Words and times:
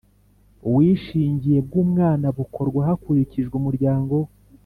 Ubwishingire 0.65 1.59
bwu 1.67 1.81
mwana 1.91 2.27
bukorwa 2.37 2.79
hakurikijwe 2.87 3.53
umuryangowe. 3.57 4.29